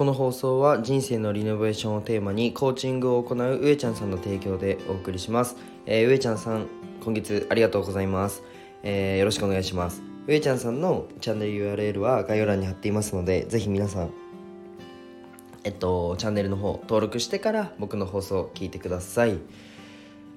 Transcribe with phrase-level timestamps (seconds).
[0.00, 6.68] この放送は人生のリノベーションをテーマにコーチングを行う上ちゃんさんの提供でお送りします、えー、上ちゃんさん
[7.04, 8.42] 今月ありがとうございます、
[8.82, 10.02] えー、よろしくお願いします。
[10.26, 14.10] 上ちゃんさんのチャンネル URL は概要欄に貼っていますのでぜひ皆さん
[15.64, 19.38] えっとチャンネルの方登録してから僕の放送を聞いてください。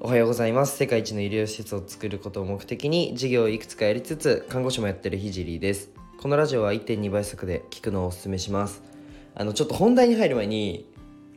[0.00, 0.76] おはようございます。
[0.76, 5.90] 世界一の医療施設を作ることを目的に事業をいくつかやりつつ看護師もやってるひじりです。
[6.18, 8.91] このラジオは1.2倍速で聞くのをおすすめします。
[9.34, 10.86] あのちょっと本題に入る前に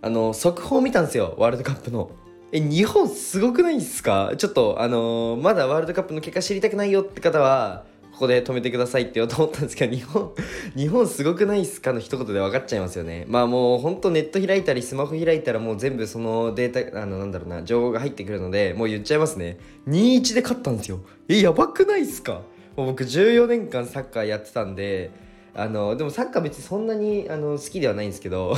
[0.01, 2.11] あの速報見たんですよワールドカップの。
[2.51, 4.33] え日本すごくないですか？
[4.37, 10.31] ちょっとあのー、まだワールドカップの結果知りたくないよって方はここで止めてくださいって言おうと思ったんですけど日本
[10.77, 11.91] 日本すごくないっすか？
[11.91, 13.25] の一言で分かっちゃいますよね。
[13.27, 19.57] まあもうほんとネット開いたりスマホ開いたらもう全部そのデータあのなんだろうな情報が入ってくるのでもう言っちゃいますね。
[19.89, 20.99] 2-1で勝ったんですよ。
[21.27, 22.41] えやばくないっすか？
[22.77, 25.09] もう僕14年間サッカーやってたんで
[25.55, 28.55] あのでもサッカー別にそんなにあの好きではないんですけど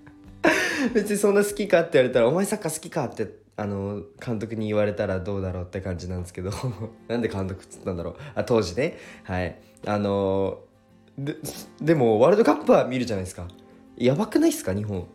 [0.94, 6.50] 別にそんな好きかって言われたら「お前サッカー好きか?」ってあの監督に言われたらどうだろうって感じなんですけど
[7.08, 8.14] なんで監督っつったんだろう。
[8.34, 8.96] あ当時ね。
[9.24, 9.58] はい。
[9.86, 10.60] あの
[11.18, 11.36] で
[11.82, 13.46] でもワールドカップは見るじゃないですか。
[13.96, 14.74] やばくないっすか？
[14.74, 15.06] 日本。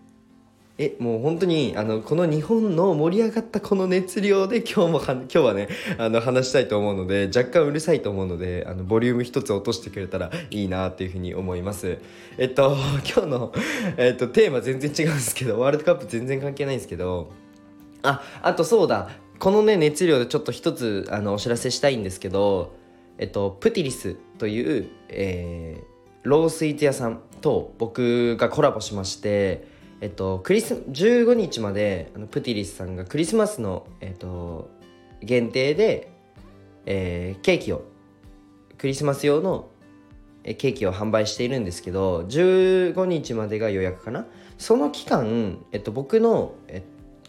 [0.78, 11.98] えもう本当にあのこの日本の盛り上がったこの熱量で今日も今日はねあの話したいと思うので若干うるさいと思うのであのボリューム一つ落としてくれたらいいなっていうふうに思います。
[12.38, 12.76] えっと
[13.10, 13.54] 今日の、
[13.96, 17.32] えっと、テーマ全然違うんですけどワールドカップ全然関係ないんですけど
[18.04, 19.10] ああとそうだ。
[19.40, 22.74] このね熱量でちょっと一つあのお知らせしたいんですけど
[23.18, 34.70] えっとプティリスという、えー、ロースイーツ屋さんと僕がコラボしましてえっと、クリス15日まであのプティリスさんがクリスマスの、えっと、
[35.22, 36.12] 限定で、
[36.86, 37.86] えー、ケーキを
[38.78, 39.70] クリスマス用の
[40.44, 44.26] ケーキを販売しているんですけど15日までが予約かな。
[44.58, 46.84] その期間、えっと、僕の、え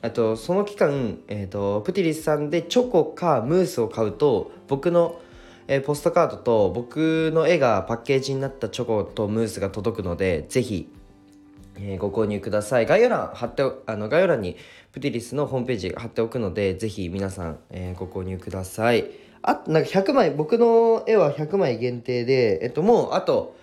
[0.09, 5.21] っと、その期間、えっと、プティリスさんでチョコかムースを買うと僕の
[5.69, 10.89] え、ポストカードと僕の絵がパッケージになったチョコとムースが届くのでぜひ
[11.79, 12.87] え、ご購入ください。
[12.87, 14.57] 概要欄貼ってあの概要欄に
[14.93, 19.11] プティリスのホームページ貼っておくのでぜひ皆さん、えー、ご購入ください。
[19.43, 23.57] あなんか100枚僕の絵は100枚限定でえっともうあと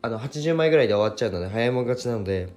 [0.00, 2.48] あの80枚ぐらいで終わっちゃうので早いもん勝ちなので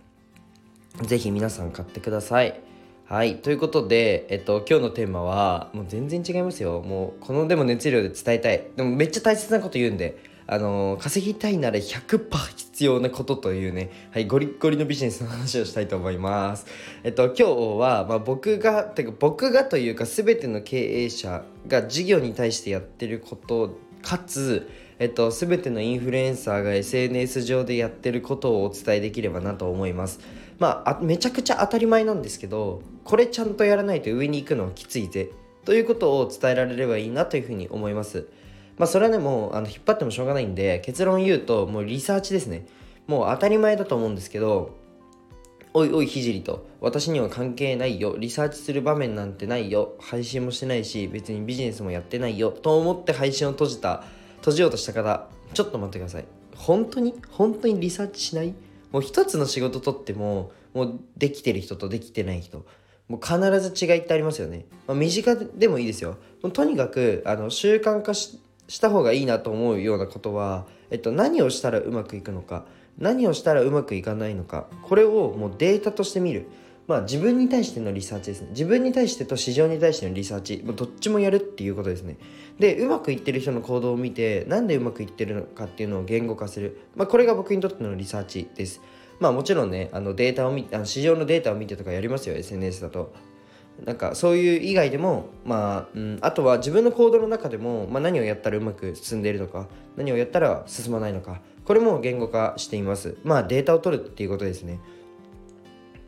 [1.02, 2.60] ぜひ皆さん買ってください。
[3.08, 3.38] はい。
[3.38, 6.82] ということで、えっと、今日のテーマはもう全然違いますよ。
[6.82, 8.66] もうこのでも熱量で伝えたい。
[8.76, 10.18] でもめっちゃ大切なこと言うんで
[10.48, 16.66] あの稼ぎたいなら100%必要なことというね、はい、ゴリッゴリのビジネスの話をしたいと思います。
[17.06, 17.44] えっと、今日
[17.80, 24.70] は、まあ、僕が、てか僕がというか全ての経営者が事業に対してやってることかつ、
[25.00, 30.20] えっと、全てのインフルエンサーが SNS 上でやってることをお伝えできればなと思います。
[30.60, 35.30] まあ、あめちゃくちゃ当たり前なんですけどこれちゃんとやらないと上に行くのはきついぜ
[35.64, 38.28] ということを伝えられればいいなというふうに思います。
[38.78, 42.66] まあそれはねもうあの引っ張ってもしょうがないんで結論言うともうリサーチですね。
[43.08, 44.78] もう当たり前だと思うんですけど
[45.74, 48.16] おいおいひじりと私には関係ないよ。
[48.18, 49.96] リサーチする場面なんてないよ。
[50.00, 52.52] 配信もしてないし別にビジネスもやってないよ。
[52.52, 54.04] と思って配信を閉じた
[54.38, 56.26] 閉じようとした方ちょっと待ってください。
[56.56, 57.14] 本当に？
[57.30, 58.56] 本当にリサーチしない？
[58.92, 62.66] もう一つの仕事とってももうできてる人とできてない人
[63.10, 66.18] もう必ず違いってありますよね、まあ、身近でもいいですよ。
[66.42, 72.66] もうとにかくあの習慣化しした方がいいなと思うようなことは、えっと、何をしたらうまくいくのか
[72.98, 76.48] 何をしたらうまくいかないのかこれをもうデータとして見る。
[76.88, 78.50] まあ自分に対してのリサーチですね。
[78.52, 80.62] 自分に対してと市場に対してのリサーチ。
[80.64, 82.18] もうどっちもやるっていうことですね。
[82.60, 88.82] でうまくいってる人の行動を見てなんでうまくいってるのかっていうのを言語化する、まあ、これが僕にとってのリサーチです。
[89.20, 93.14] まあもちろんねあのデータを見あの市場のデータを見てとかやりますよ SNS だと。
[93.84, 99.68] なんかそういう以外でも、まあ、うん、あとは自分の行動の中でも、まあ、何をやったらうまく進んでいるのか
[99.98, 103.18] 何をやったら進まないのかこれも言語化しています。
[103.24, 104.80] まあデータを取るっていうことですね。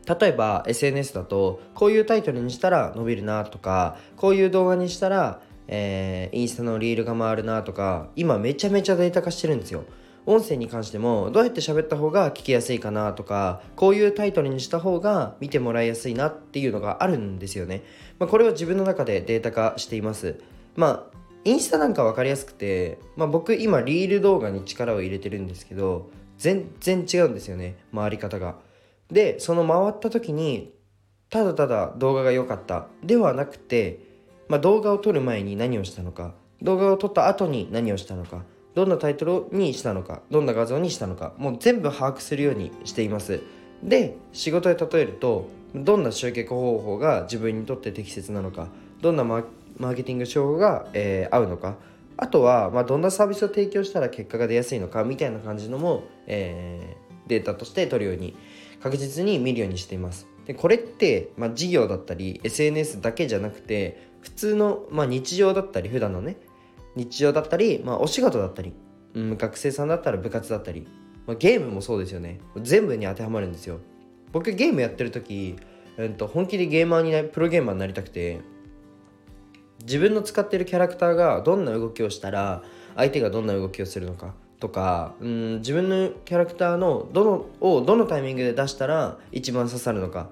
[0.08, 9.84] 例えば SNS だとこういうタイトルにしたら伸びるなとかこういう動画にしたら、えー、インスタのリールが回るなとか今めちゃめちゃデータ化してるんですよ。
[10.28, 17.82] 音声に関してもどうやって喋った方が聞きやすいかなとかこういうタイトルにした方が見てもらいやすいなっていうのがあるんですよね、
[18.18, 20.38] まあ、これを自分の中でデータ化しています。
[20.76, 28.56] まあインスタなんか分かりやすくて、まあ、僕今リール動画に力を入れてるんですけど全然違うんですよね回り方が。
[29.10, 30.74] でその回った時に
[31.30, 32.88] ただただ動画が良かった。
[33.02, 34.00] ではなくて、
[34.48, 38.44] まあ、動画を撮る前に何をしたのか動画を撮った後に何をしたのか
[38.78, 43.40] どんなタイトルにしたのかどんな画像にしたのかもう全部把握するようにしています。
[43.82, 48.68] で仕事で例えるとどんな集客方法が自分にとって適切なのか
[49.00, 51.74] どんなマーケティング手法が、えー、合うのか
[52.16, 58.36] あとは、まあ、どんなサービスを提供したら結果が出やすいのかみたいな感じのも、えー、データとして取るように
[58.80, 60.28] 確実に見るようにしています。
[60.46, 66.36] でこれって、まあ、事業だったり SNS だけじゃなくて普通の、まあ、日常だったり普段のね
[66.98, 68.74] 日常だったり、まあ、お仕事だったり、
[69.14, 70.86] うん、学生さんだったら部活だったり、
[71.26, 72.40] まあ、ゲームもそうですよね。
[72.60, 73.78] 全部に当てはまるんですよ。
[74.32, 75.56] 僕ゲームやってる時、
[75.96, 78.40] えっと、本気でゲーマーになプロゲーマーになりたくて
[79.82, 82.62] 自分の使ってるキャラクターがどんな動きをしたら
[82.96, 90.28] 相手がどんな動きをするのかとかうん自分のキャラクターのどのをどのタイミングで出したら一番刺さるのか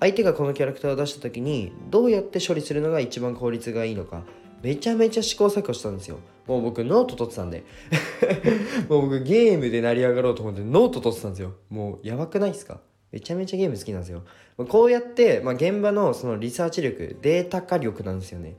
[0.00, 4.22] 相手がこのキャラクターを出した時にどうやって処理するのが一番効率がいいのか
[4.64, 6.18] めちゃめちゃ試行錯誤したんですよ。
[6.46, 7.64] もう僕ノート取ってたんで。
[8.88, 11.52] もう僕ゲームで成り上がろうと思ってノート取ってたんですよ。
[11.68, 12.80] もうやばくないですか？
[13.12, 14.22] めちゃめちゃゲーム好きなんですよ。
[14.68, 18.56] こうやって、まあ、現場のそのリサーチ力データ化力なんですよね。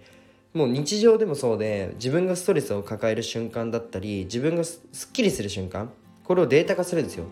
[0.53, 4.79] もう日常でもそうで自分がストレスを抱える瞬間だったり自分がす
[5.09, 5.91] っきりする瞬間
[6.23, 7.25] これをデータ化するんですよ。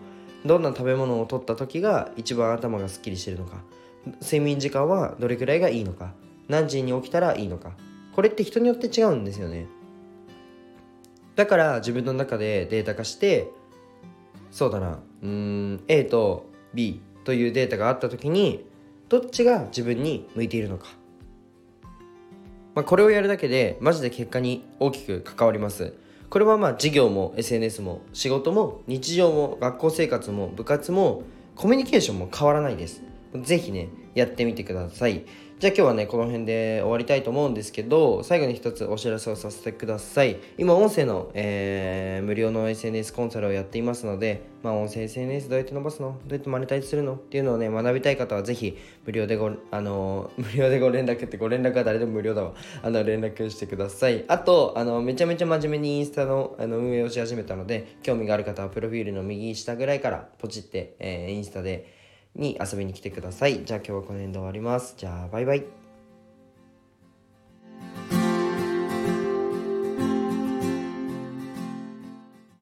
[0.44, 3.62] どんな食べ物を取った時が一番頭がすっきりしてるのか
[4.20, 6.12] 睡眠時間はどれくらいがいいのか
[6.48, 7.72] 何時に起きたらいいのか
[8.14, 9.66] これって人によって違うんですよね。
[11.36, 13.50] だから自分の中でデータ化して
[14.52, 18.64] そうだなうん A と B というデータがあった時に
[19.08, 20.86] どっちが自分に向いているのか。
[22.74, 25.94] まあ、これをやるだけでマジで結果に大きく関わります。
[26.30, 31.22] これはまあ事業も SNS も仕事も日常も学校生活も部活も
[31.54, 33.02] コミュニケーションも変わらないです。
[33.42, 35.24] 是非ねやってみてください。
[35.64, 40.36] じゃあ今日はねこの辺で終わりたいと思うんですけど最後に一つお知らせをさせてください。
[40.58, 46.18] 今音声の、えー、無料の SNS コンサルをやっていますので、まあ、音声 SNS どうやって伸ばすの？
[46.26, 47.14] どうやってマネタイズするの？
[47.14, 48.76] っていうのをね学びたい方はぜひ
[49.06, 52.52] 無料でごあの 無料でご連絡ってご連絡は誰でも無料だわ。
[52.82, 54.22] あの連絡してください。
[54.28, 62.03] あとあのめちゃめちゃ真面目にインスタのあの運営をし始めたので興味がある方はプロフィールの右下ぐらいからポチって、えー、インスタで
[62.34, 63.64] に遊びに来てください。
[63.64, 64.94] じゃあ今日はこの辺で終わります。
[64.96, 65.83] じゃあバイバイ。